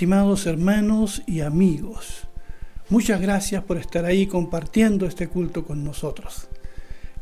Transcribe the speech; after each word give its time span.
Estimados 0.00 0.46
hermanos 0.46 1.22
y 1.26 1.42
amigos, 1.42 2.26
muchas 2.88 3.20
gracias 3.20 3.62
por 3.64 3.76
estar 3.76 4.06
ahí 4.06 4.26
compartiendo 4.26 5.04
este 5.04 5.28
culto 5.28 5.66
con 5.66 5.84
nosotros. 5.84 6.48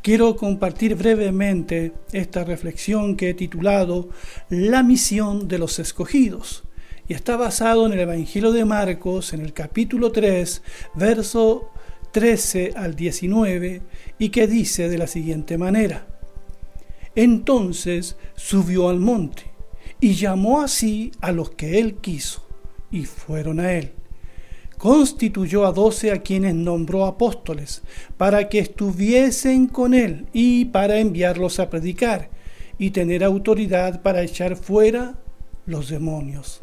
Quiero 0.01 0.37
compartir 0.37 0.95
brevemente 0.95 1.93
esta 2.13 2.45
reflexión 2.45 3.17
que 3.17 3.31
he 3.31 3.35
titulado 3.35 4.11
La 4.49 4.85
misión 4.85 5.49
de 5.49 5.59
los 5.59 5.81
escogidos 5.81 6.63
y 7.09 7.15
está 7.15 7.37
basado 7.37 7.85
en 7.85 7.95
el 7.95 7.99
Evangelio 7.99 8.53
de 8.53 8.65
Marcos 8.65 9.33
en 9.33 9.41
el 9.41 9.53
capítulo 9.53 10.13
3, 10.13 10.63
verso 10.95 11.73
13 12.13 12.75
al 12.77 12.95
19 12.95 13.83
y 14.21 14.29
que 14.29 14.47
dice 14.47 14.89
de 14.89 14.99
la 14.99 15.09
siguiente 15.09 15.59
manera. 15.59 16.07
Entonces 17.17 18.15
subió 18.37 18.89
al 18.89 19.01
monte 19.01 19.51
y 19.99 20.15
llamó 20.15 20.61
así 20.61 21.11
a 21.21 21.33
los 21.33 21.51
que 21.51 21.81
él 21.81 21.97
quiso 21.97 22.47
y 22.91 23.05
fueron 23.05 23.61
a 23.61 23.73
él 23.73 23.93
constituyó 24.79 25.67
a 25.67 25.73
doce 25.73 26.13
a 26.13 26.23
quienes 26.23 26.55
nombró 26.55 27.05
apóstoles, 27.05 27.83
para 28.17 28.49
que 28.49 28.61
estuviesen 28.61 29.67
con 29.67 29.93
él 29.93 30.27
y 30.33 30.67
para 30.67 31.01
enviarlos 31.01 31.59
a 31.59 31.69
predicar 31.69 32.31
y 32.79 32.91
tener 32.91 33.25
autoridad 33.25 34.03
para 34.03 34.23
echar 34.23 34.57
fuera 34.57 35.19
los 35.67 35.89
demonios. 35.89 36.61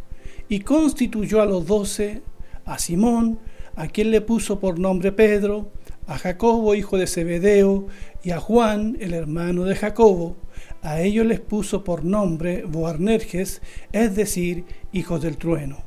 Y 0.47 0.61
constituyó 0.61 1.41
a 1.41 1.45
los 1.45 1.67
doce, 1.67 2.21
a 2.63 2.79
Simón, 2.79 3.39
a 3.75 3.87
quien 3.87 4.11
le 4.11 4.21
puso 4.21 4.59
por 4.61 4.79
nombre 4.79 5.11
Pedro, 5.11 5.71
a 6.07 6.17
Jacobo, 6.17 6.73
hijo 6.73 6.97
de 6.97 7.07
Zebedeo, 7.07 7.87
y 8.23 8.31
a 8.31 8.39
Juan, 8.39 8.95
el 9.01 9.13
hermano 9.13 9.65
de 9.65 9.75
Jacobo. 9.75 10.37
A 10.81 11.01
ellos 11.01 11.25
les 11.25 11.41
puso 11.41 11.83
por 11.83 12.05
nombre 12.05 12.63
Boarnerges, 12.63 13.61
es 13.91 14.15
decir, 14.15 14.63
hijos 14.93 15.21
del 15.21 15.37
trueno 15.37 15.84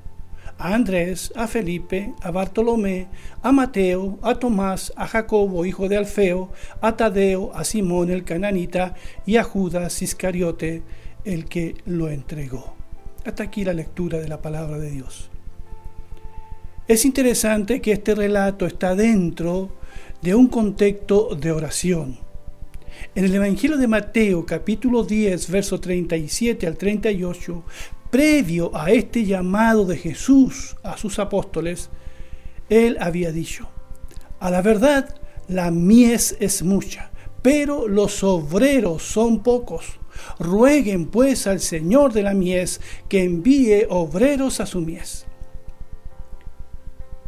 a 0.58 0.74
Andrés, 0.74 1.32
a 1.36 1.46
Felipe, 1.46 2.12
a 2.20 2.30
Bartolomé, 2.30 3.06
a 3.42 3.52
Mateo, 3.52 4.18
a 4.22 4.34
Tomás, 4.34 4.92
a 4.96 5.06
Jacobo, 5.06 5.64
hijo 5.64 5.88
de 5.88 5.96
Alfeo, 5.96 6.50
a 6.80 6.96
Tadeo, 6.96 7.54
a 7.54 7.64
Simón 7.64 8.10
el 8.10 8.24
cananita 8.24 8.94
y 9.24 9.36
a 9.36 9.44
Judas 9.44 10.02
Iscariote, 10.02 10.82
el 11.24 11.46
que 11.46 11.76
lo 11.86 12.08
entregó. 12.08 12.74
Hasta 13.24 13.44
aquí 13.44 13.64
la 13.64 13.72
lectura 13.72 14.18
de 14.18 14.28
la 14.28 14.42
palabra 14.42 14.78
de 14.78 14.90
Dios. 14.90 15.30
Es 16.88 17.04
interesante 17.04 17.80
que 17.80 17.92
este 17.92 18.14
relato 18.14 18.66
está 18.66 18.94
dentro 18.94 19.76
de 20.22 20.34
un 20.34 20.48
contexto 20.48 21.34
de 21.34 21.52
oración. 21.52 22.18
En 23.14 23.24
el 23.24 23.34
Evangelio 23.34 23.76
de 23.76 23.86
Mateo 23.86 24.44
capítulo 24.44 25.04
10, 25.04 25.50
verso 25.50 25.78
37 25.78 26.66
al 26.66 26.76
38, 26.76 27.64
previo 28.10 28.74
a 28.74 28.90
este 28.90 29.24
llamado 29.24 29.84
de 29.84 29.96
Jesús 29.96 30.76
a 30.82 30.96
sus 30.96 31.18
apóstoles, 31.18 31.90
él 32.68 32.96
había 33.00 33.32
dicho, 33.32 33.68
a 34.40 34.50
la 34.50 34.62
verdad, 34.62 35.14
la 35.48 35.70
mies 35.70 36.36
es 36.40 36.62
mucha, 36.62 37.10
pero 37.42 37.88
los 37.88 38.22
obreros 38.22 39.02
son 39.02 39.42
pocos. 39.42 39.98
Rueguen 40.38 41.06
pues 41.06 41.46
al 41.46 41.60
Señor 41.60 42.12
de 42.12 42.22
la 42.22 42.34
mies 42.34 42.80
que 43.08 43.22
envíe 43.22 43.86
obreros 43.88 44.60
a 44.60 44.66
su 44.66 44.80
mies. 44.80 45.26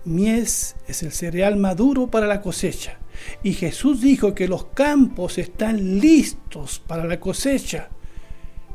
Mies 0.04 0.76
es 0.88 1.02
el 1.02 1.12
cereal 1.12 1.56
maduro 1.56 2.08
para 2.08 2.26
la 2.26 2.40
cosecha. 2.40 2.98
Y 3.42 3.52
Jesús 3.52 4.00
dijo 4.00 4.34
que 4.34 4.48
los 4.48 4.66
campos 4.66 5.38
están 5.38 6.00
listos 6.00 6.82
para 6.84 7.04
la 7.04 7.20
cosecha 7.20 7.90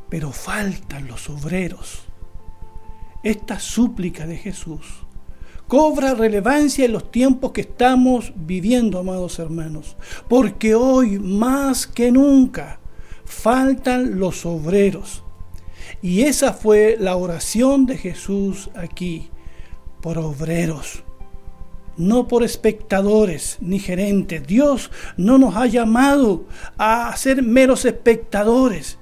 pero 0.09 0.31
faltan 0.31 1.07
los 1.07 1.29
obreros. 1.29 2.03
Esta 3.23 3.59
súplica 3.59 4.27
de 4.27 4.38
Jesús 4.38 5.05
cobra 5.67 6.13
relevancia 6.13 6.85
en 6.85 6.93
los 6.93 7.11
tiempos 7.11 7.51
que 7.51 7.61
estamos 7.61 8.33
viviendo, 8.35 8.99
amados 8.99 9.39
hermanos, 9.39 9.97
porque 10.27 10.75
hoy 10.75 11.19
más 11.19 11.88
que 11.88 12.11
nunca 12.11 12.79
faltan 13.25 14.19
los 14.19 14.45
obreros. 14.45 15.23
Y 16.01 16.22
esa 16.22 16.53
fue 16.53 16.97
la 16.99 17.16
oración 17.16 17.85
de 17.85 17.97
Jesús 17.97 18.69
aquí, 18.75 19.29
por 20.01 20.17
obreros, 20.19 21.03
no 21.97 22.27
por 22.27 22.43
espectadores 22.43 23.57
ni 23.59 23.79
gerentes. 23.79 24.45
Dios 24.45 24.91
no 25.17 25.37
nos 25.37 25.55
ha 25.55 25.66
llamado 25.66 26.45
a 26.77 27.16
ser 27.17 27.41
meros 27.41 27.85
espectadores, 27.85 28.99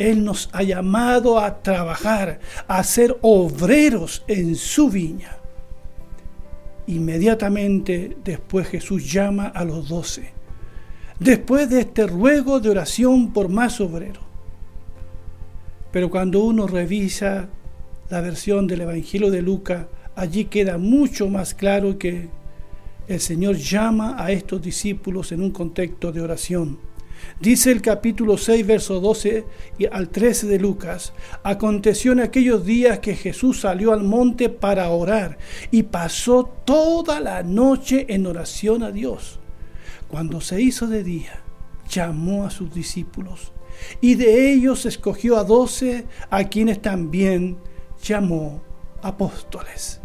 él 0.00 0.24
nos 0.24 0.48
ha 0.52 0.62
llamado 0.62 1.38
a 1.38 1.62
trabajar, 1.62 2.40
a 2.66 2.82
ser 2.82 3.18
obreros 3.20 4.24
en 4.26 4.56
su 4.56 4.88
viña. 4.88 5.36
Inmediatamente 6.86 8.16
después 8.24 8.66
Jesús 8.68 9.12
llama 9.12 9.48
a 9.48 9.62
los 9.62 9.90
doce. 9.90 10.32
Después 11.18 11.68
de 11.68 11.80
este 11.80 12.06
ruego 12.06 12.60
de 12.60 12.70
oración 12.70 13.30
por 13.34 13.50
más 13.50 13.78
obreros. 13.78 14.24
Pero 15.92 16.08
cuando 16.08 16.42
uno 16.44 16.66
revisa 16.66 17.50
la 18.08 18.22
versión 18.22 18.66
del 18.66 18.80
Evangelio 18.80 19.30
de 19.30 19.42
Lucas, 19.42 19.84
allí 20.16 20.46
queda 20.46 20.78
mucho 20.78 21.28
más 21.28 21.52
claro 21.52 21.98
que 21.98 22.30
el 23.06 23.20
Señor 23.20 23.56
llama 23.56 24.14
a 24.16 24.32
estos 24.32 24.62
discípulos 24.62 25.30
en 25.32 25.42
un 25.42 25.50
contexto 25.50 26.10
de 26.10 26.22
oración 26.22 26.89
Dice 27.40 27.72
el 27.72 27.80
capítulo 27.80 28.36
6, 28.36 28.66
verso 28.66 29.00
12 29.00 29.44
al 29.90 30.10
13 30.10 30.46
de 30.46 30.58
Lucas, 30.58 31.12
aconteció 31.42 32.12
en 32.12 32.20
aquellos 32.20 32.64
días 32.64 32.98
que 32.98 33.16
Jesús 33.16 33.60
salió 33.60 33.92
al 33.92 34.02
monte 34.02 34.48
para 34.48 34.90
orar 34.90 35.38
y 35.70 35.84
pasó 35.84 36.44
toda 36.64 37.20
la 37.20 37.42
noche 37.42 38.06
en 38.08 38.26
oración 38.26 38.82
a 38.82 38.90
Dios. 38.90 39.38
Cuando 40.08 40.40
se 40.40 40.60
hizo 40.60 40.86
de 40.86 41.02
día, 41.02 41.40
llamó 41.88 42.44
a 42.44 42.50
sus 42.50 42.74
discípulos 42.74 43.52
y 44.00 44.14
de 44.16 44.52
ellos 44.52 44.84
escogió 44.84 45.38
a 45.38 45.44
doce 45.44 46.06
a 46.28 46.44
quienes 46.44 46.82
también 46.82 47.58
llamó 48.02 48.62
apóstoles 49.02 49.99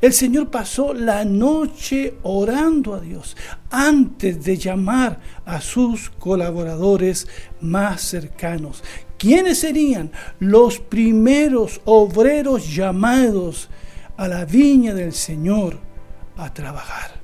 el 0.00 0.12
Señor 0.12 0.50
pasó 0.50 0.94
la 0.94 1.24
noche 1.24 2.14
orando 2.22 2.94
a 2.94 3.00
Dios 3.00 3.36
antes 3.70 4.44
de 4.44 4.56
llamar 4.56 5.20
a 5.44 5.60
sus 5.60 6.10
colaboradores 6.10 7.28
más 7.60 8.00
cercanos. 8.02 8.82
¿Quiénes 9.18 9.58
serían 9.58 10.10
los 10.40 10.78
primeros 10.78 11.80
obreros 11.84 12.74
llamados 12.74 13.68
a 14.16 14.26
la 14.26 14.44
viña 14.44 14.94
del 14.94 15.12
Señor 15.12 15.78
a 16.36 16.52
trabajar? 16.52 17.20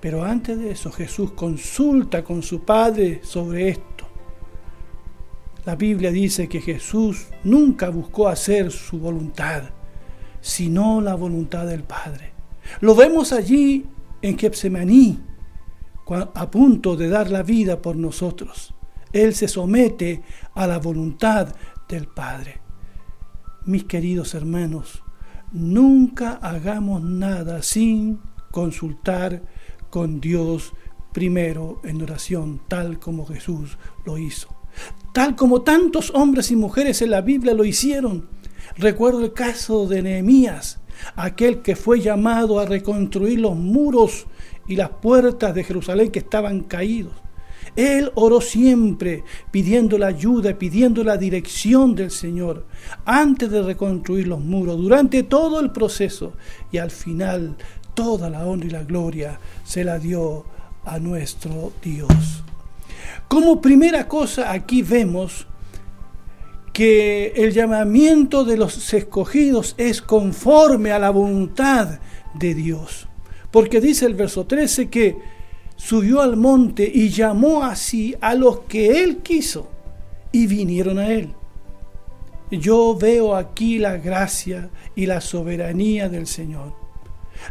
Pero 0.00 0.24
antes 0.24 0.58
de 0.58 0.72
eso 0.72 0.92
Jesús 0.92 1.32
consulta 1.32 2.22
con 2.22 2.42
su 2.42 2.60
Padre 2.62 3.20
sobre 3.24 3.70
esto. 3.70 4.06
La 5.64 5.76
Biblia 5.76 6.10
dice 6.10 6.48
que 6.48 6.60
Jesús 6.60 7.26
nunca 7.44 7.90
buscó 7.90 8.28
hacer 8.28 8.70
su 8.70 8.98
voluntad, 8.98 9.64
sino 10.40 11.00
la 11.00 11.14
voluntad 11.14 11.66
del 11.66 11.82
Padre. 11.82 12.32
Lo 12.80 12.94
vemos 12.94 13.32
allí 13.32 13.86
en 14.22 14.38
Getsemaní, 14.38 15.20
a 16.34 16.50
punto 16.50 16.96
de 16.96 17.08
dar 17.08 17.30
la 17.30 17.42
vida 17.42 17.82
por 17.82 17.96
nosotros. 17.96 18.74
Él 19.12 19.34
se 19.34 19.48
somete 19.48 20.22
a 20.54 20.66
la 20.66 20.78
voluntad 20.78 21.54
del 21.88 22.06
Padre. 22.06 22.60
Mis 23.66 23.84
queridos 23.84 24.34
hermanos, 24.34 25.02
nunca 25.52 26.38
hagamos 26.42 27.02
nada 27.02 27.62
sin 27.62 28.20
consultar 28.50 29.42
con 29.90 30.20
Dios 30.20 30.72
primero 31.12 31.80
en 31.84 32.02
oración, 32.02 32.60
tal 32.68 32.98
como 32.98 33.26
Jesús 33.26 33.78
lo 34.04 34.18
hizo. 34.18 34.48
Tal 35.12 35.36
como 35.36 35.62
tantos 35.62 36.12
hombres 36.14 36.50
y 36.50 36.56
mujeres 36.56 37.02
en 37.02 37.10
la 37.10 37.22
Biblia 37.22 37.54
lo 37.54 37.64
hicieron. 37.64 38.28
Recuerdo 38.76 39.24
el 39.24 39.32
caso 39.32 39.86
de 39.86 40.02
Nehemías, 40.02 40.78
aquel 41.16 41.62
que 41.62 41.76
fue 41.76 42.00
llamado 42.00 42.60
a 42.60 42.66
reconstruir 42.66 43.40
los 43.40 43.56
muros 43.56 44.26
y 44.66 44.76
las 44.76 44.90
puertas 44.90 45.54
de 45.54 45.64
Jerusalén 45.64 46.10
que 46.10 46.18
estaban 46.18 46.60
caídos. 46.60 47.14
Él 47.76 48.10
oró 48.14 48.40
siempre 48.40 49.24
pidiendo 49.50 49.98
la 49.98 50.08
ayuda, 50.08 50.58
pidiendo 50.58 51.04
la 51.04 51.16
dirección 51.16 51.94
del 51.94 52.10
Señor 52.10 52.66
antes 53.04 53.50
de 53.50 53.62
reconstruir 53.62 54.26
los 54.26 54.40
muros, 54.40 54.78
durante 54.78 55.22
todo 55.22 55.60
el 55.60 55.70
proceso 55.70 56.32
y 56.72 56.78
al 56.78 56.90
final 56.90 57.56
toda 57.94 58.30
la 58.30 58.46
honra 58.46 58.66
y 58.66 58.70
la 58.70 58.84
gloria 58.84 59.38
se 59.64 59.84
la 59.84 59.98
dio 59.98 60.44
a 60.84 60.98
nuestro 60.98 61.72
Dios. 61.82 62.42
Como 63.28 63.60
primera 63.60 64.08
cosa 64.08 64.52
aquí 64.52 64.82
vemos 64.82 65.46
que 66.78 67.32
el 67.34 67.50
llamamiento 67.50 68.44
de 68.44 68.56
los 68.56 68.94
escogidos 68.94 69.74
es 69.78 70.00
conforme 70.00 70.92
a 70.92 71.00
la 71.00 71.10
voluntad 71.10 71.98
de 72.34 72.54
Dios. 72.54 73.08
Porque 73.50 73.80
dice 73.80 74.06
el 74.06 74.14
verso 74.14 74.46
13 74.46 74.88
que 74.88 75.18
subió 75.74 76.20
al 76.20 76.36
monte 76.36 76.88
y 76.88 77.08
llamó 77.08 77.64
así 77.64 78.14
a 78.20 78.36
los 78.36 78.60
que 78.60 79.02
él 79.02 79.16
quiso 79.24 79.68
y 80.30 80.46
vinieron 80.46 81.00
a 81.00 81.08
él. 81.08 81.34
yo 82.52 82.96
veo 82.96 83.34
aquí 83.34 83.80
la 83.80 83.96
gracia 83.96 84.70
y 84.94 85.06
la 85.06 85.20
soberanía 85.20 86.08
del 86.08 86.28
Señor. 86.28 86.74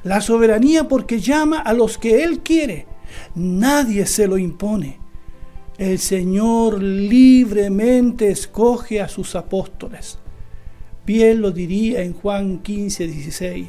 La 0.05 0.21
soberanía 0.21 0.87
porque 0.87 1.19
llama 1.19 1.59
a 1.59 1.73
los 1.73 1.97
que 1.97 2.23
Él 2.23 2.39
quiere. 2.39 2.87
Nadie 3.35 4.05
se 4.05 4.25
lo 4.25 4.37
impone. 4.37 5.01
El 5.77 5.99
Señor 5.99 6.81
libremente 6.81 8.31
escoge 8.31 8.99
a 8.99 9.07
sus 9.07 9.35
apóstoles. 9.35 10.17
Bien 11.05 11.39
lo 11.39 11.51
diría 11.51 12.01
en 12.01 12.13
Juan 12.13 12.59
15, 12.63 13.05
16. 13.05 13.67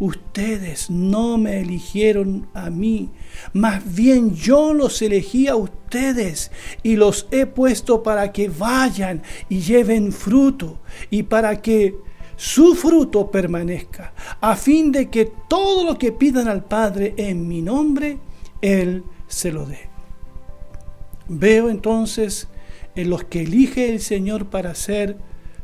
Ustedes 0.00 0.90
no 0.90 1.38
me 1.38 1.60
eligieron 1.60 2.48
a 2.52 2.68
mí, 2.68 3.10
más 3.52 3.94
bien 3.94 4.34
yo 4.34 4.74
los 4.74 5.00
elegí 5.02 5.46
a 5.46 5.54
ustedes 5.54 6.50
y 6.82 6.96
los 6.96 7.28
he 7.30 7.46
puesto 7.46 8.02
para 8.02 8.32
que 8.32 8.48
vayan 8.48 9.22
y 9.48 9.60
lleven 9.60 10.12
fruto 10.12 10.80
y 11.10 11.22
para 11.22 11.62
que 11.62 11.94
su 12.34 12.74
fruto 12.74 13.30
permanezca, 13.30 14.12
a 14.40 14.56
fin 14.56 14.90
de 14.90 15.08
que 15.08 15.30
todo 15.48 15.84
lo 15.84 15.96
que 15.96 16.10
pidan 16.10 16.48
al 16.48 16.64
Padre 16.64 17.14
en 17.16 17.46
mi 17.46 17.62
nombre, 17.62 18.18
Él 18.60 19.04
se 19.28 19.52
lo 19.52 19.64
dé. 19.64 19.93
Veo 21.28 21.70
entonces 21.70 22.48
en 22.94 23.10
los 23.10 23.24
que 23.24 23.42
elige 23.42 23.92
el 23.92 24.00
Señor 24.00 24.50
para 24.50 24.74
ser 24.74 25.16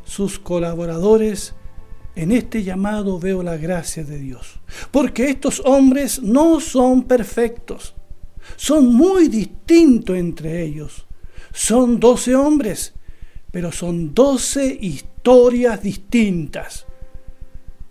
sus 0.05 0.39
colaboradores, 0.39 1.55
en 2.17 2.33
este 2.33 2.65
llamado 2.65 3.21
veo 3.21 3.43
la 3.43 3.57
gracia 3.57 4.03
de 4.05 4.19
Dios. 4.19 4.61
Porque 4.91 5.31
estos 5.31 5.63
hombres 5.65 6.23
no 6.23 6.61
son 6.61 7.05
perfectos. 7.05 7.95
Son 8.57 8.95
muy 8.95 9.29
distintos 9.29 10.17
entre 10.17 10.63
ellos. 10.63 11.07
Son 11.53 12.01
doce 12.01 12.35
hombres, 12.35 12.95
pero 13.51 13.71
son 13.71 14.15
doce 14.15 14.77
historias 14.81 15.83
distintas. 15.83 16.87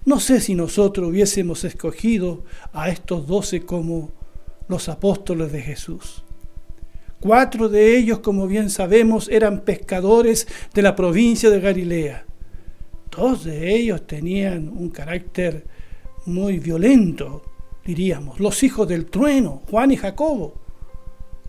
No 0.05 0.19
sé 0.19 0.41
si 0.41 0.55
nosotros 0.55 1.09
hubiésemos 1.09 1.63
escogido 1.63 2.43
a 2.73 2.89
estos 2.89 3.27
doce 3.27 3.61
como 3.61 4.11
los 4.67 4.89
apóstoles 4.89 5.51
de 5.51 5.61
Jesús. 5.61 6.23
Cuatro 7.19 7.67
de 7.67 7.97
ellos, 7.97 8.19
como 8.19 8.47
bien 8.47 8.69
sabemos, 8.69 9.27
eran 9.27 9.61
pescadores 9.61 10.47
de 10.73 10.81
la 10.81 10.95
provincia 10.95 11.49
de 11.49 11.59
Galilea. 11.59 12.25
Dos 13.11 13.43
de 13.43 13.75
ellos 13.75 14.07
tenían 14.07 14.69
un 14.69 14.89
carácter 14.89 15.65
muy 16.25 16.59
violento, 16.59 17.41
diríamos, 17.83 18.39
los 18.39 18.63
hijos 18.63 18.87
del 18.87 19.07
trueno, 19.07 19.61
Juan 19.69 19.91
y 19.91 19.97
Jacobo. 19.97 20.53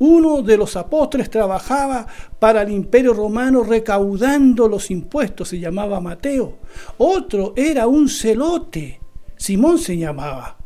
Uno 0.00 0.42
de 0.42 0.56
los 0.56 0.76
apóstoles 0.76 1.30
trabajaba 1.30 2.06
para 2.38 2.62
el 2.62 2.70
imperio 2.70 3.12
romano 3.12 3.62
recaudando 3.62 4.66
los 4.66 4.90
impuestos, 4.90 5.50
se 5.50 5.60
llamaba 5.60 6.00
Mateo. 6.00 6.54
Otro 6.98 7.52
era 7.54 7.86
un 7.86 8.08
celote, 8.08 8.98
Simón 9.36 9.78
se 9.78 9.96
llamaba. 9.98 10.56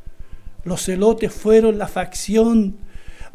Los 0.63 0.85
celotes 0.85 1.33
fueron 1.33 1.77
la 1.77 1.89
facción 1.89 2.79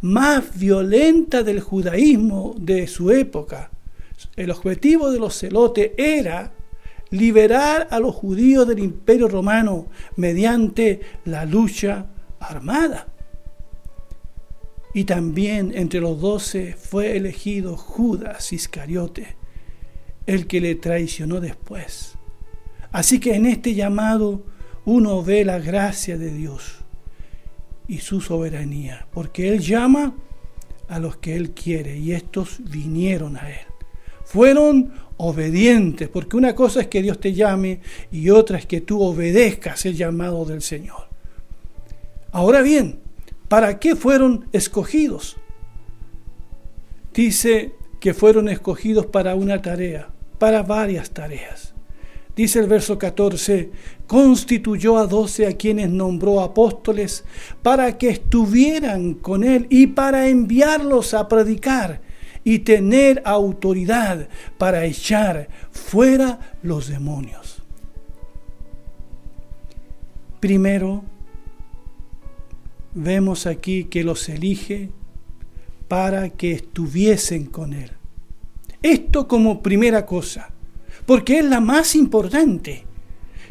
más 0.02 0.58
violenta 0.58 1.44
del 1.44 1.60
judaísmo 1.60 2.56
de 2.58 2.88
su 2.88 3.12
época. 3.12 3.72
El 4.36 4.52
objetivo 4.52 5.12
de 5.12 5.20
los 5.20 5.38
celotes 5.38 5.92
era 5.98 6.54
liberar 7.12 7.88
a 7.92 8.00
los 8.00 8.16
judíos 8.16 8.68
del 8.68 8.80
imperio 8.80 9.28
romano 9.28 9.88
mediante 10.16 11.02
la 11.26 11.46
lucha 11.46 12.08
armada. 12.40 13.08
Y 14.94 15.04
también 15.04 15.72
entre 15.76 16.00
los 16.00 16.20
doce 16.20 16.74
fue 16.74 17.16
elegido 17.16 17.78
Judas 17.78 18.54
Iscariote, 18.54 19.36
el 20.26 20.48
que 20.48 20.62
le 20.62 20.76
traicionó 20.76 21.40
después. 21.40 22.16
Así 22.92 23.20
que 23.20 23.36
en 23.36 23.46
este 23.46 23.76
llamado 23.76 24.44
uno 24.86 25.24
ve 25.24 25.46
la 25.46 25.60
gracia 25.60 26.18
de 26.18 26.32
Dios 26.32 26.79
y 27.90 27.98
su 27.98 28.22
soberanía, 28.22 29.08
porque 29.12 29.50
Él 29.50 29.60
llama 29.60 30.14
a 30.88 31.00
los 31.00 31.18
que 31.18 31.36
Él 31.36 31.52
quiere 31.52 31.98
y 31.98 32.14
estos 32.14 32.60
vinieron 32.64 33.36
a 33.36 33.50
Él. 33.50 33.66
Fueron 34.24 34.94
obedientes, 35.18 36.08
porque 36.08 36.38
una 36.38 36.54
cosa 36.54 36.82
es 36.82 36.88
que 36.88 37.02
Dios 37.02 37.20
te 37.20 37.34
llame 37.34 37.82
y 38.12 38.30
otra 38.30 38.60
es 38.60 38.68
que 38.68 38.80
tú 38.80 39.02
obedezcas 39.02 39.88
el 39.88 39.96
llamado 39.96 40.46
del 40.46 40.62
Señor. 40.62 41.10
Ahora 42.32 42.62
bien, 42.62 43.00
¿para 43.48 43.80
qué 43.80 43.96
fueron 43.96 44.48
escogidos? 44.54 45.38
Dice 47.12 47.74
que 48.00 48.14
fueron 48.14 48.50
escogidos 48.50 49.08
para 49.08 49.34
una 49.34 49.64
tarea, 49.64 50.10
para 50.38 50.62
varias 50.62 51.10
tareas. 51.10 51.74
Dice 52.40 52.60
el 52.60 52.68
verso 52.68 52.98
14, 52.98 53.70
constituyó 54.08 54.98
a 54.98 55.08
doce 55.08 55.46
a 55.46 55.58
quienes 55.58 55.90
nombró 55.90 56.40
apóstoles 56.40 57.26
para 57.62 57.98
que 57.98 58.08
estuvieran 58.08 59.16
con 59.16 59.44
él 59.44 59.68
y 59.70 59.88
para 59.88 60.30
enviarlos 60.30 61.14
a 61.14 61.28
predicar 61.28 62.00
y 62.46 62.60
tener 62.60 63.22
autoridad 63.26 64.30
para 64.58 64.86
echar 64.86 65.50
fuera 65.72 66.56
los 66.64 66.88
demonios. 66.88 67.62
Primero, 70.40 71.04
vemos 72.94 73.48
aquí 73.48 73.84
que 73.84 74.06
los 74.06 74.30
elige 74.30 74.92
para 75.90 76.30
que 76.30 76.54
estuviesen 76.54 77.48
con 77.48 77.74
Él. 77.74 77.92
Esto 78.82 79.28
como 79.28 79.62
primera 79.62 80.06
cosa, 80.06 80.54
porque 81.10 81.40
es 81.40 81.46
la 81.46 81.60
más 81.60 81.96
importante. 81.96 82.86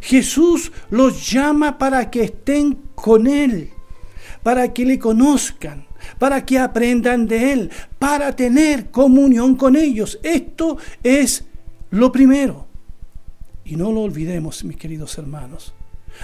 Jesús 0.00 0.70
los 0.90 1.28
llama 1.28 1.76
para 1.76 2.08
que 2.08 2.22
estén 2.22 2.78
con 2.94 3.26
Él, 3.26 3.70
para 4.44 4.72
que 4.72 4.84
le 4.84 5.00
conozcan, 5.00 5.84
para 6.20 6.46
que 6.46 6.60
aprendan 6.60 7.26
de 7.26 7.52
Él, 7.52 7.70
para 7.98 8.36
tener 8.36 8.92
comunión 8.92 9.56
con 9.56 9.74
ellos. 9.74 10.20
Esto 10.22 10.78
es 11.02 11.46
lo 11.90 12.12
primero. 12.12 12.68
Y 13.64 13.74
no 13.74 13.90
lo 13.90 14.02
olvidemos, 14.02 14.62
mis 14.62 14.76
queridos 14.76 15.18
hermanos. 15.18 15.74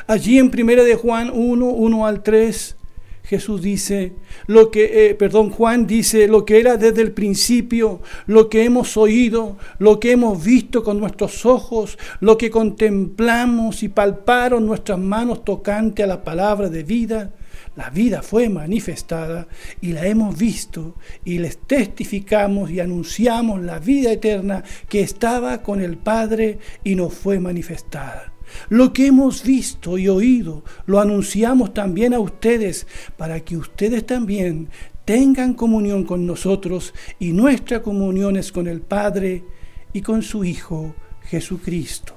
Allí 0.07 0.39
en 0.39 0.53
1 0.57 0.85
de 0.85 0.95
Juan 0.95 1.33
1, 1.35 1.67
1 1.67 2.07
al 2.07 2.23
3, 2.23 2.77
Jesús 3.25 3.63
dice, 3.63 4.13
lo 4.47 4.71
que, 4.71 5.09
eh, 5.09 5.15
perdón, 5.15 5.51
Juan 5.51 5.87
dice, 5.87 6.29
lo 6.29 6.45
que 6.45 6.61
era 6.61 6.77
desde 6.77 7.03
el 7.03 7.13
principio, 7.13 8.01
lo 8.27 8.49
que 8.49 8.65
hemos 8.65 8.97
oído, 8.97 9.57
lo 9.79 9.99
que 9.99 10.13
hemos 10.13 10.45
visto 10.45 10.83
con 10.83 11.01
nuestros 11.01 11.45
ojos, 11.47 11.99
lo 12.21 12.37
que 12.37 12.51
contemplamos 12.51 13.83
y 13.83 13.89
palparon 13.89 14.67
nuestras 14.67 14.99
manos 14.99 15.45
tocante 15.45 16.03
a 16.03 16.07
la 16.07 16.23
palabra 16.23 16.69
de 16.69 16.83
vida 16.83 17.33
la 17.77 17.91
vida 17.91 18.23
fue 18.23 18.49
manifestada 18.49 19.49
y 19.81 19.93
la 19.93 20.07
hemos 20.07 20.39
visto 20.39 20.95
y 21.25 21.39
les 21.39 21.59
testificamos 21.59 22.71
y 22.71 22.79
anunciamos 22.79 23.63
la 23.63 23.81
vida 23.81 24.13
eterna 24.13 24.63
que 24.89 25.01
estaba 25.01 25.63
con 25.63 25.81
el 25.81 25.97
Padre 25.97 26.59
y 26.85 26.95
nos 26.95 27.15
fue 27.15 27.41
manifestada. 27.41 28.34
Lo 28.69 28.93
que 28.93 29.07
hemos 29.07 29.43
visto 29.43 29.99
y 29.99 30.09
oído 30.09 30.65
lo 30.87 31.01
anunciamos 31.01 31.75
también 31.75 32.15
a 32.15 32.19
ustedes 32.19 32.87
para 33.17 33.41
que 33.41 33.57
ustedes 33.57 34.07
también 34.07 34.69
tengan 35.05 35.55
comunión 35.55 36.05
con 36.05 36.27
nosotros 36.27 36.95
y 37.19 37.33
nuestra 37.33 37.83
comunión 37.83 38.37
es 38.37 38.53
con 38.53 38.67
el 38.67 38.81
Padre 38.81 39.45
y 39.93 40.01
con 40.01 40.23
su 40.23 40.45
Hijo 40.45 40.95
Jesucristo. 41.23 42.15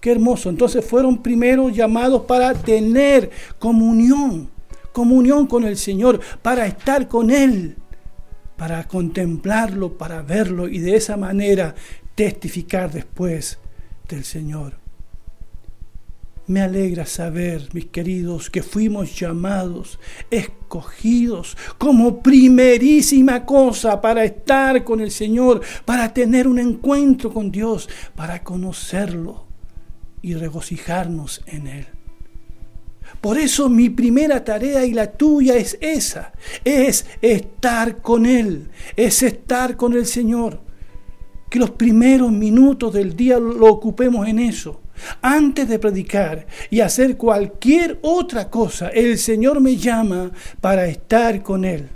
Qué 0.00 0.12
hermoso. 0.12 0.50
Entonces 0.50 0.84
fueron 0.84 1.22
primero 1.22 1.70
llamados 1.70 2.22
para 2.22 2.52
tener 2.54 3.30
comunión 3.58 4.54
comunión 4.94 5.48
con 5.48 5.64
el 5.64 5.76
Señor, 5.76 6.20
para 6.40 6.66
estar 6.66 7.08
con 7.08 7.30
Él, 7.32 7.76
para 8.56 8.86
contemplarlo, 8.86 9.98
para 9.98 10.22
verlo 10.22 10.68
y 10.68 10.78
de 10.78 10.94
esa 10.94 11.16
manera 11.16 11.74
testificar 12.14 12.92
después 12.92 13.58
del 14.08 14.24
Señor. 14.24 14.83
Me 16.46 16.60
alegra 16.60 17.06
saber, 17.06 17.70
mis 17.72 17.86
queridos, 17.86 18.50
que 18.50 18.62
fuimos 18.62 19.18
llamados, 19.18 19.98
escogidos 20.30 21.56
como 21.78 22.22
primerísima 22.22 23.46
cosa 23.46 23.98
para 24.02 24.24
estar 24.24 24.84
con 24.84 25.00
el 25.00 25.10
Señor, 25.10 25.62
para 25.86 26.12
tener 26.12 26.46
un 26.46 26.58
encuentro 26.58 27.32
con 27.32 27.50
Dios, 27.50 27.88
para 28.14 28.42
conocerlo 28.42 29.46
y 30.20 30.34
regocijarnos 30.34 31.42
en 31.46 31.66
Él. 31.66 31.86
Por 33.22 33.38
eso 33.38 33.70
mi 33.70 33.88
primera 33.88 34.44
tarea 34.44 34.84
y 34.84 34.92
la 34.92 35.12
tuya 35.12 35.56
es 35.56 35.78
esa, 35.80 36.32
es 36.62 37.06
estar 37.22 38.02
con 38.02 38.26
Él, 38.26 38.68
es 38.96 39.22
estar 39.22 39.78
con 39.78 39.94
el 39.94 40.04
Señor. 40.04 40.60
Que 41.48 41.58
los 41.58 41.70
primeros 41.70 42.32
minutos 42.32 42.92
del 42.92 43.16
día 43.16 43.38
lo 43.38 43.66
ocupemos 43.66 44.28
en 44.28 44.40
eso. 44.40 44.82
Antes 45.22 45.68
de 45.68 45.78
predicar 45.78 46.46
y 46.70 46.80
hacer 46.80 47.16
cualquier 47.16 47.98
otra 48.02 48.50
cosa, 48.50 48.88
el 48.88 49.18
Señor 49.18 49.60
me 49.60 49.76
llama 49.76 50.30
para 50.60 50.86
estar 50.86 51.42
con 51.42 51.64
Él. 51.64 51.88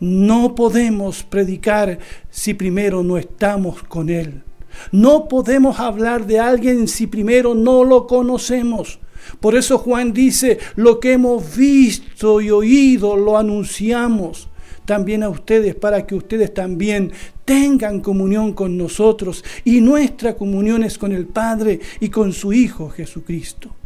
No 0.00 0.54
podemos 0.54 1.22
predicar 1.22 1.98
si 2.30 2.54
primero 2.54 3.02
no 3.02 3.18
estamos 3.18 3.82
con 3.82 4.08
Él. 4.08 4.42
No 4.90 5.28
podemos 5.28 5.78
hablar 5.78 6.26
de 6.26 6.40
alguien 6.40 6.88
si 6.88 7.06
primero 7.06 7.54
no 7.54 7.84
lo 7.84 8.06
conocemos. 8.06 8.98
Por 9.40 9.54
eso 9.54 9.78
Juan 9.78 10.12
dice, 10.12 10.58
lo 10.74 10.98
que 10.98 11.12
hemos 11.12 11.56
visto 11.56 12.40
y 12.40 12.50
oído 12.50 13.16
lo 13.16 13.38
anunciamos 13.38 14.48
también 14.84 15.22
a 15.22 15.28
ustedes 15.28 15.74
para 15.74 16.06
que 16.06 16.14
ustedes 16.14 16.52
también 16.52 17.12
tengan 17.52 18.00
comunión 18.00 18.54
con 18.54 18.78
nosotros 18.78 19.44
y 19.62 19.82
nuestra 19.82 20.34
comunión 20.34 20.84
es 20.84 20.96
con 20.96 21.12
el 21.12 21.26
Padre 21.26 21.80
y 22.00 22.08
con 22.08 22.32
su 22.32 22.50
Hijo 22.50 22.88
Jesucristo. 22.88 23.76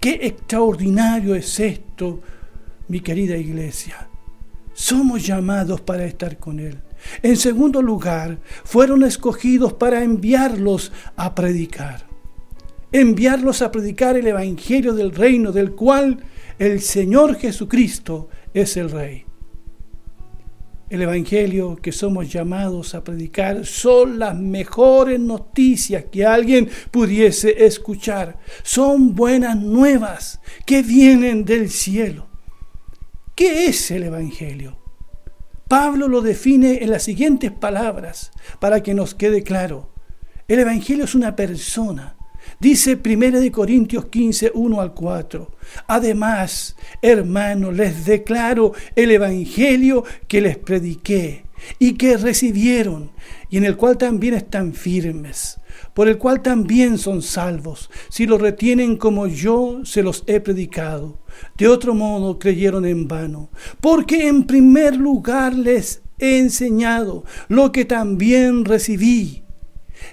Qué 0.00 0.18
extraordinario 0.22 1.36
es 1.36 1.60
esto, 1.60 2.18
mi 2.88 2.98
querida 2.98 3.36
iglesia. 3.36 4.08
Somos 4.72 5.24
llamados 5.24 5.80
para 5.82 6.04
estar 6.04 6.36
con 6.38 6.58
Él. 6.58 6.80
En 7.22 7.36
segundo 7.36 7.80
lugar, 7.80 8.40
fueron 8.64 9.04
escogidos 9.04 9.72
para 9.74 10.02
enviarlos 10.02 10.90
a 11.14 11.32
predicar. 11.32 12.08
Enviarlos 12.90 13.62
a 13.62 13.70
predicar 13.70 14.16
el 14.16 14.26
Evangelio 14.26 14.94
del 14.94 15.12
reino 15.12 15.52
del 15.52 15.76
cual 15.76 16.24
el 16.58 16.80
Señor 16.80 17.36
Jesucristo 17.36 18.30
es 18.52 18.76
el 18.76 18.90
Rey. 18.90 19.29
El 20.90 21.02
Evangelio 21.02 21.76
que 21.76 21.92
somos 21.92 22.32
llamados 22.32 22.96
a 22.96 23.04
predicar 23.04 23.64
son 23.64 24.18
las 24.18 24.36
mejores 24.36 25.20
noticias 25.20 26.06
que 26.10 26.26
alguien 26.26 26.68
pudiese 26.90 27.64
escuchar. 27.64 28.40
Son 28.64 29.14
buenas 29.14 29.56
nuevas 29.56 30.40
que 30.66 30.82
vienen 30.82 31.44
del 31.44 31.70
cielo. 31.70 32.26
¿Qué 33.36 33.66
es 33.66 33.92
el 33.92 34.02
Evangelio? 34.02 34.78
Pablo 35.68 36.08
lo 36.08 36.22
define 36.22 36.82
en 36.82 36.90
las 36.90 37.04
siguientes 37.04 37.52
palabras 37.52 38.32
para 38.58 38.82
que 38.82 38.92
nos 38.92 39.14
quede 39.14 39.44
claro. 39.44 39.90
El 40.48 40.58
Evangelio 40.58 41.04
es 41.04 41.14
una 41.14 41.36
persona. 41.36 42.16
Dice 42.60 43.00
1 43.02 43.50
Corintios 43.52 44.04
15, 44.08 44.52
1 44.52 44.80
al 44.82 44.92
4. 44.92 45.50
Además, 45.86 46.76
hermanos, 47.00 47.74
les 47.74 48.04
declaro 48.04 48.74
el 48.94 49.12
Evangelio 49.12 50.04
que 50.28 50.42
les 50.42 50.58
prediqué 50.58 51.46
y 51.78 51.94
que 51.94 52.18
recibieron 52.18 53.12
y 53.48 53.56
en 53.56 53.64
el 53.64 53.78
cual 53.78 53.96
también 53.96 54.34
están 54.34 54.74
firmes, 54.74 55.58
por 55.94 56.06
el 56.06 56.18
cual 56.18 56.42
también 56.42 56.98
son 56.98 57.22
salvos, 57.22 57.88
si 58.10 58.26
lo 58.26 58.36
retienen 58.36 58.98
como 58.98 59.26
yo 59.26 59.80
se 59.84 60.02
los 60.02 60.22
he 60.26 60.38
predicado. 60.40 61.18
De 61.56 61.66
otro 61.66 61.94
modo 61.94 62.38
creyeron 62.38 62.84
en 62.84 63.08
vano, 63.08 63.48
porque 63.80 64.28
en 64.28 64.44
primer 64.44 64.96
lugar 64.96 65.54
les 65.54 66.02
he 66.18 66.38
enseñado 66.38 67.24
lo 67.48 67.72
que 67.72 67.86
también 67.86 68.66
recibí 68.66 69.44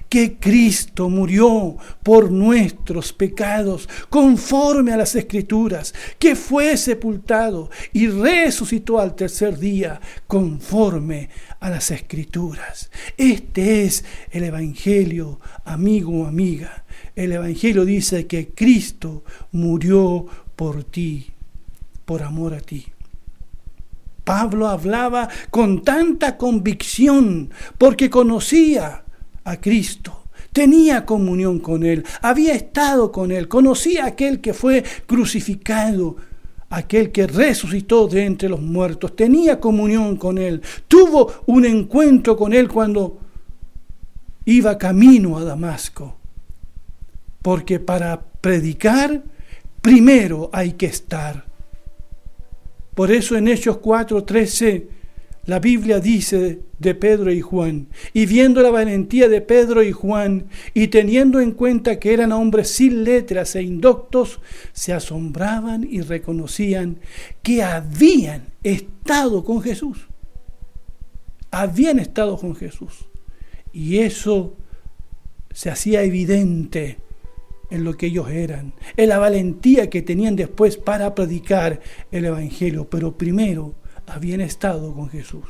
que 0.09 0.37
Cristo 0.37 1.09
murió 1.09 1.77
por 2.03 2.31
nuestros 2.31 3.13
pecados, 3.13 3.89
conforme 4.09 4.93
a 4.93 4.97
las 4.97 5.15
escrituras, 5.15 5.93
que 6.19 6.35
fue 6.35 6.77
sepultado 6.77 7.69
y 7.93 8.07
resucitó 8.07 8.99
al 8.99 9.15
tercer 9.15 9.57
día, 9.57 9.99
conforme 10.27 11.29
a 11.59 11.69
las 11.69 11.91
escrituras. 11.91 12.89
Este 13.17 13.83
es 13.83 14.05
el 14.31 14.43
Evangelio, 14.43 15.39
amigo 15.65 16.21
o 16.21 16.25
amiga. 16.25 16.85
El 17.15 17.31
Evangelio 17.31 17.85
dice 17.85 18.27
que 18.27 18.49
Cristo 18.49 19.23
murió 19.51 20.25
por 20.55 20.83
ti, 20.83 21.27
por 22.05 22.23
amor 22.23 22.53
a 22.53 22.61
ti. 22.61 22.85
Pablo 24.23 24.67
hablaba 24.67 25.29
con 25.49 25.83
tanta 25.83 26.35
convicción 26.35 27.49
porque 27.77 28.09
conocía 28.09 29.05
a 29.47 29.61
Cristo, 29.61 30.23
tenía 30.51 31.05
comunión 31.05 31.59
con 31.59 31.85
Él, 31.85 32.03
había 32.21 32.53
estado 32.53 33.11
con 33.13 33.31
Él, 33.31 33.47
conocía 33.47 34.03
a 34.03 34.07
aquel 34.07 34.41
que 34.41 34.53
fue 34.53 34.83
crucificado, 35.05 36.17
aquel 36.69 37.13
que 37.13 37.27
resucitó 37.27 38.07
de 38.07 38.25
entre 38.25 38.49
los 38.49 38.61
muertos, 38.61 39.15
tenía 39.15 39.59
comunión 39.59 40.17
con 40.17 40.37
Él, 40.37 40.61
tuvo 40.89 41.31
un 41.45 41.63
encuentro 41.63 42.35
con 42.35 42.51
Él 42.53 42.67
cuando 42.67 43.19
iba 44.43 44.77
camino 44.77 45.37
a 45.37 45.45
Damasco. 45.45 46.17
Porque 47.41 47.79
para 47.79 48.19
predicar, 48.19 49.23
primero 49.81 50.49
hay 50.51 50.73
que 50.73 50.87
estar. 50.87 51.45
Por 52.93 53.11
eso 53.11 53.37
en 53.37 53.47
Hechos 53.47 53.77
4:13 53.77 54.96
la 55.47 55.59
Biblia 55.59 56.01
dice 56.01 56.59
de 56.77 56.93
Pedro 56.93 57.31
y 57.31 57.39
Juan, 57.39 57.87
y 58.13 58.25
viendo 58.25 58.61
la 58.61 58.69
valentía 58.69 59.29
de 59.29 59.39
Pedro 59.39 59.81
y 59.81 59.93
Juan, 59.93 60.47
y 60.73 60.89
teniendo 60.89 61.39
en 61.39 61.53
cuenta 61.53 61.99
que 61.99 62.13
eran 62.13 62.33
hombres 62.33 62.69
sin 62.69 63.05
letras 63.05 63.55
e 63.55 63.61
indoctos, 63.63 64.41
se 64.73 64.91
asombraban 64.91 65.87
y 65.89 66.01
reconocían 66.01 66.99
que 67.43 67.63
habían 67.63 68.47
estado 68.61 69.45
con 69.45 69.61
Jesús. 69.61 70.09
Habían 71.49 71.99
estado 71.99 72.37
con 72.37 72.53
Jesús. 72.53 73.05
Y 73.71 73.99
eso 73.99 74.57
se 75.53 75.69
hacía 75.69 76.03
evidente 76.03 76.97
en 77.69 77.85
lo 77.85 77.95
que 77.95 78.07
ellos 78.07 78.29
eran, 78.29 78.73
en 78.97 79.07
la 79.07 79.17
valentía 79.17 79.89
que 79.89 80.01
tenían 80.01 80.35
después 80.35 80.75
para 80.75 81.15
predicar 81.15 81.79
el 82.11 82.25
Evangelio, 82.25 82.89
pero 82.89 83.17
primero 83.17 83.75
habían 84.07 84.41
estado 84.41 84.93
con 84.93 85.09
Jesús. 85.09 85.45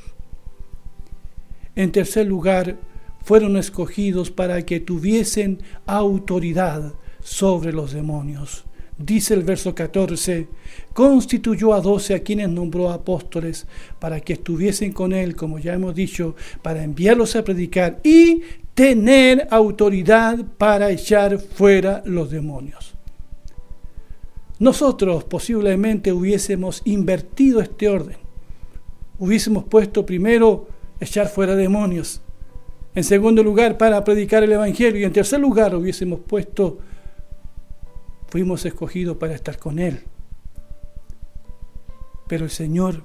En 1.75 1.91
tercer 1.91 2.25
lugar, 2.25 2.77
fueron 3.23 3.57
escogidos 3.57 4.31
para 4.31 4.65
que 4.65 4.79
tuviesen 4.79 5.59
autoridad 5.85 6.93
sobre 7.21 7.71
los 7.71 7.91
demonios. 7.91 8.63
Dice 8.97 9.35
el 9.35 9.43
verso 9.43 9.75
14, 9.75 10.47
constituyó 10.93 11.73
a 11.73 11.81
doce 11.81 12.15
a 12.15 12.23
quienes 12.23 12.49
nombró 12.49 12.89
apóstoles 12.89 13.67
para 13.99 14.21
que 14.21 14.33
estuviesen 14.33 14.91
con 14.91 15.13
él, 15.13 15.35
como 15.35 15.59
ya 15.59 15.73
hemos 15.73 15.93
dicho, 15.93 16.35
para 16.63 16.83
enviarlos 16.83 17.35
a 17.35 17.43
predicar 17.43 17.99
y 18.03 18.41
tener 18.73 19.47
autoridad 19.51 20.43
para 20.57 20.89
echar 20.89 21.37
fuera 21.37 22.01
los 22.05 22.31
demonios. 22.31 22.95
Nosotros 24.57 25.25
posiblemente 25.25 26.11
hubiésemos 26.11 26.81
invertido 26.85 27.61
este 27.61 27.89
orden 27.89 28.26
hubiésemos 29.19 29.63
puesto 29.65 30.05
primero 30.05 30.67
echar 30.99 31.27
fuera 31.27 31.55
demonios, 31.55 32.21
en 32.97 33.03
segundo 33.03 33.43
lugar 33.43 33.77
para 33.77 34.03
predicar 34.03 34.43
el 34.43 34.53
Evangelio 34.53 35.01
y 35.01 35.03
en 35.03 35.13
tercer 35.13 35.39
lugar 35.39 35.75
hubiésemos 35.75 36.19
puesto, 36.19 36.79
fuimos 38.27 38.65
escogidos 38.65 39.17
para 39.17 39.35
estar 39.35 39.59
con 39.59 39.77
Él. 39.77 40.01
Pero 42.27 42.45
el 42.45 42.49
Señor 42.49 43.03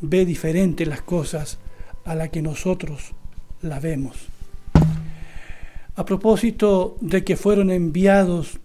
ve 0.00 0.24
diferente 0.24 0.86
las 0.86 1.02
cosas 1.02 1.58
a 2.04 2.14
las 2.14 2.28
que 2.28 2.40
nosotros 2.40 3.14
la 3.62 3.80
vemos. 3.80 4.28
A 5.96 6.04
propósito 6.04 6.96
de 7.00 7.24
que 7.24 7.36
fueron 7.36 7.72
enviados 7.72 8.60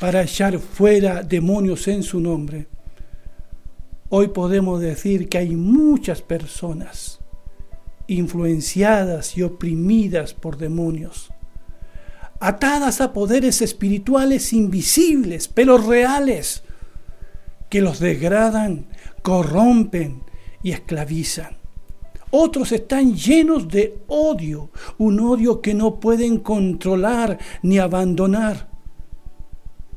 para 0.00 0.22
echar 0.22 0.58
fuera 0.58 1.22
demonios 1.22 1.86
en 1.86 2.02
su 2.02 2.18
nombre, 2.18 2.66
Hoy 4.16 4.28
podemos 4.28 4.80
decir 4.80 5.28
que 5.28 5.38
hay 5.38 5.56
muchas 5.56 6.22
personas 6.22 7.18
influenciadas 8.06 9.36
y 9.36 9.42
oprimidas 9.42 10.34
por 10.34 10.56
demonios, 10.56 11.32
atadas 12.38 13.00
a 13.00 13.12
poderes 13.12 13.60
espirituales 13.60 14.52
invisibles, 14.52 15.48
pero 15.48 15.78
reales, 15.78 16.62
que 17.68 17.80
los 17.80 17.98
degradan, 17.98 18.86
corrompen 19.22 20.22
y 20.62 20.70
esclavizan. 20.70 21.56
Otros 22.30 22.70
están 22.70 23.16
llenos 23.16 23.66
de 23.66 23.98
odio, 24.06 24.70
un 24.96 25.18
odio 25.18 25.60
que 25.60 25.74
no 25.74 25.98
pueden 25.98 26.38
controlar 26.38 27.40
ni 27.64 27.80
abandonar. 27.80 28.73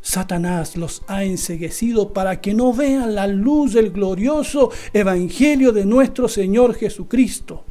Satanás 0.08 0.78
los 0.78 1.04
ha 1.08 1.26
enseguecido 1.26 2.14
para 2.14 2.40
que 2.40 2.54
no 2.54 2.72
vean 2.72 3.14
la 3.14 3.28
luz 3.28 3.74
del 3.74 3.92
glorioso 3.92 4.72
Evangelio 4.94 5.74
de 5.74 5.84
nuestro 5.84 6.30
Señor 6.30 6.76
Jesucristo. 6.76 7.66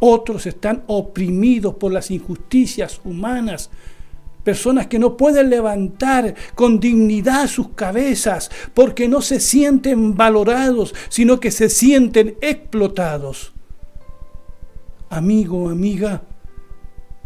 Otros 0.00 0.44
están 0.44 0.84
oprimidos 0.86 1.76
por 1.76 1.92
las 1.92 2.10
injusticias 2.10 3.00
humanas, 3.04 3.70
personas 4.44 4.86
que 4.86 4.98
no 4.98 5.16
pueden 5.16 5.48
levantar 5.48 6.34
con 6.54 6.78
dignidad 6.78 7.46
sus 7.46 7.70
cabezas 7.70 8.50
porque 8.74 9.08
no 9.08 9.22
se 9.22 9.40
sienten 9.40 10.14
valorados, 10.14 10.94
sino 11.08 11.40
que 11.40 11.50
se 11.50 11.70
sienten 11.70 12.36
explotados. 12.42 13.54
Amigo, 15.08 15.70
amiga, 15.70 16.20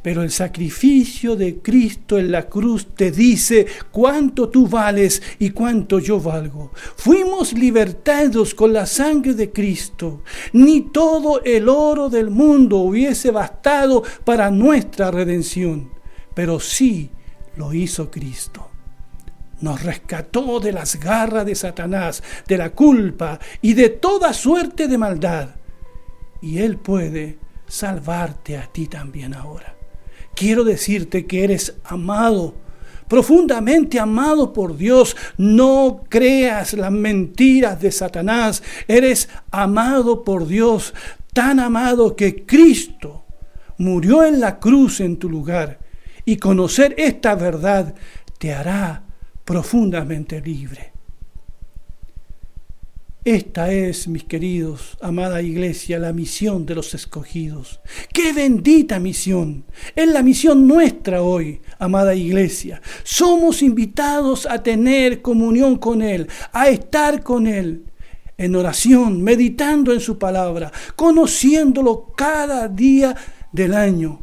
Pero 0.02 0.22
el 0.22 0.30
sacrificio 0.30 1.36
de 1.36 1.58
Cristo 1.58 2.18
en 2.18 2.30
la 2.30 2.48
cruz 2.48 2.94
te 2.94 3.10
dice 3.10 3.66
cuánto 3.90 4.48
tú 4.48 4.66
vales 4.66 5.22
y 5.38 5.50
cuánto 5.50 5.98
yo 5.98 6.18
valgo. 6.18 6.72
Fuimos 6.96 7.52
libertados 7.52 8.54
con 8.54 8.72
la 8.72 8.86
sangre 8.86 9.34
de 9.34 9.52
Cristo. 9.52 10.22
Ni 10.54 10.80
todo 10.90 11.42
el 11.42 11.68
oro 11.68 12.08
del 12.08 12.30
mundo 12.30 12.78
hubiese 12.78 13.30
bastado 13.30 14.02
para 14.24 14.50
nuestra 14.50 15.10
redención, 15.10 15.90
pero 16.34 16.60
sí 16.60 17.10
lo 17.56 17.74
hizo 17.74 18.10
Cristo. 18.10 18.68
Nos 19.60 19.82
rescató 19.82 20.60
de 20.60 20.72
las 20.72 20.98
garras 20.98 21.44
de 21.44 21.54
Satanás, 21.54 22.22
de 22.48 22.56
la 22.56 22.70
culpa 22.70 23.38
y 23.60 23.74
de 23.74 23.90
toda 23.90 24.32
suerte 24.32 24.88
de 24.88 24.96
maldad. 24.96 25.56
Y 26.40 26.56
Él 26.56 26.78
puede 26.78 27.38
salvarte 27.66 28.56
a 28.56 28.66
ti 28.66 28.86
también 28.86 29.34
ahora 29.34 29.79
quiero 30.40 30.64
decirte 30.64 31.26
que 31.26 31.44
eres 31.44 31.74
amado, 31.84 32.54
profundamente 33.08 34.00
amado 34.00 34.54
por 34.54 34.74
Dios. 34.74 35.14
No 35.36 36.04
creas 36.08 36.72
las 36.72 36.90
mentiras 36.90 37.78
de 37.78 37.92
Satanás. 37.92 38.62
Eres 38.88 39.28
amado 39.50 40.24
por 40.24 40.46
Dios, 40.46 40.94
tan 41.34 41.60
amado 41.60 42.16
que 42.16 42.46
Cristo 42.46 43.26
murió 43.76 44.24
en 44.24 44.40
la 44.40 44.58
cruz 44.58 45.00
en 45.00 45.18
tu 45.18 45.28
lugar. 45.28 45.78
Y 46.24 46.38
conocer 46.38 46.94
esta 46.96 47.34
verdad 47.34 47.94
te 48.38 48.54
hará 48.54 49.04
profundamente 49.44 50.40
libre. 50.40 50.89
Esta 53.24 53.70
es, 53.70 54.08
mis 54.08 54.24
queridos, 54.24 54.96
amada 55.02 55.42
iglesia, 55.42 55.98
la 55.98 56.14
misión 56.14 56.64
de 56.64 56.74
los 56.74 56.94
escogidos. 56.94 57.80
¡Qué 58.14 58.32
bendita 58.32 58.98
misión! 58.98 59.66
Es 59.94 60.08
la 60.08 60.22
misión 60.22 60.66
nuestra 60.66 61.20
hoy, 61.22 61.60
amada 61.78 62.14
iglesia. 62.14 62.80
Somos 63.04 63.60
invitados 63.60 64.46
a 64.46 64.62
tener 64.62 65.20
comunión 65.20 65.76
con 65.76 66.00
Él, 66.00 66.28
a 66.50 66.70
estar 66.70 67.22
con 67.22 67.46
Él 67.46 67.84
en 68.38 68.56
oración, 68.56 69.22
meditando 69.22 69.92
en 69.92 70.00
su 70.00 70.18
palabra, 70.18 70.72
conociéndolo 70.96 72.14
cada 72.16 72.68
día 72.68 73.14
del 73.52 73.74
año. 73.74 74.22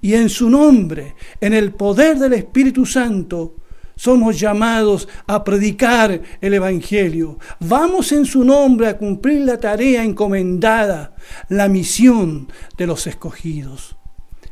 Y 0.00 0.14
en 0.14 0.28
su 0.28 0.50
nombre, 0.50 1.14
en 1.40 1.54
el 1.54 1.72
poder 1.72 2.18
del 2.18 2.32
Espíritu 2.32 2.84
Santo, 2.84 3.58
somos 3.96 4.38
llamados 4.38 5.08
a 5.26 5.44
predicar 5.44 6.20
el 6.40 6.54
Evangelio. 6.54 7.38
Vamos 7.60 8.12
en 8.12 8.24
su 8.24 8.44
nombre 8.44 8.88
a 8.88 8.98
cumplir 8.98 9.42
la 9.42 9.58
tarea 9.58 10.04
encomendada, 10.04 11.14
la 11.48 11.68
misión 11.68 12.48
de 12.76 12.86
los 12.86 13.06
escogidos. 13.06 13.96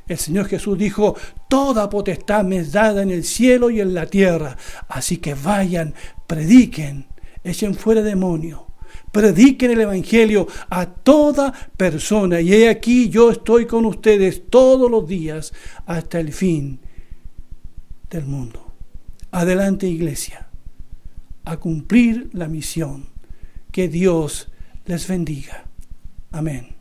El 0.08 0.18
Señor 0.18 0.46
Jesús 0.46 0.76
dijo, 0.76 1.16
toda 1.48 1.88
potestad 1.88 2.44
me 2.44 2.58
es 2.58 2.72
dada 2.72 3.02
en 3.02 3.10
el 3.10 3.24
cielo 3.24 3.70
y 3.70 3.80
en 3.80 3.94
la 3.94 4.06
tierra. 4.06 4.56
Así 4.88 5.18
que 5.18 5.34
vayan, 5.34 5.94
prediquen, 6.26 7.06
echen 7.44 7.74
fuera 7.74 8.02
demonio, 8.02 8.66
prediquen 9.10 9.70
el 9.70 9.80
Evangelio 9.80 10.46
a 10.70 10.86
toda 10.86 11.52
persona. 11.76 12.40
Y 12.40 12.52
he 12.52 12.68
aquí 12.68 13.08
yo 13.08 13.30
estoy 13.30 13.66
con 13.66 13.86
ustedes 13.86 14.50
todos 14.50 14.90
los 14.90 15.06
días 15.06 15.52
hasta 15.86 16.20
el 16.20 16.32
fin 16.32 16.80
del 18.10 18.26
mundo. 18.26 18.61
Adelante 19.32 19.86
iglesia, 19.86 20.46
a 21.46 21.56
cumplir 21.56 22.28
la 22.34 22.48
misión. 22.48 23.06
Que 23.72 23.88
Dios 23.88 24.52
les 24.84 25.08
bendiga. 25.08 25.64
Amén. 26.30 26.71